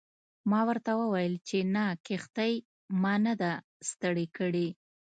ما 0.49 0.61
ورته 0.69 0.91
وویل 1.01 1.35
چې 1.47 1.57
نه 1.75 1.85
کښتۍ 2.05 2.53
ما 3.01 3.13
نه 3.25 3.33
ده 3.41 3.51
ستړې 3.89 4.25
کړې. 4.37 4.67